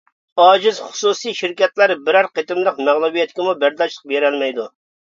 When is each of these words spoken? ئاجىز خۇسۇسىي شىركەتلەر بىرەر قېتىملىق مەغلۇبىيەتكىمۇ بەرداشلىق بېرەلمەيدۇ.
ئاجىز 0.45 0.79
خۇسۇسىي 0.85 1.35
شىركەتلەر 1.41 1.95
بىرەر 2.09 2.31
قېتىملىق 2.39 2.83
مەغلۇبىيەتكىمۇ 2.91 3.57
بەرداشلىق 3.63 4.13
بېرەلمەيدۇ. 4.17 4.71